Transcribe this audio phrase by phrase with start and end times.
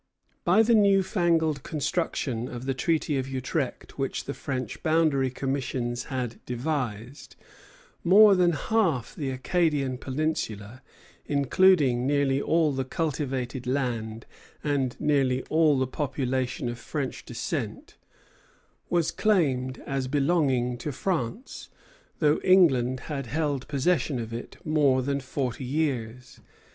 [0.43, 6.05] By the new fangled construction of the treaty of Utrecht which the French boundary commissioners
[6.05, 7.35] had devised,
[8.03, 10.81] more than half the Acadian peninsula,
[11.27, 14.25] including nearly all the cultivated land
[14.63, 17.95] and nearly all the population of French descent,
[18.89, 21.69] was claimed as belonging to France,
[22.17, 26.39] though England had held possession of it more than forty years.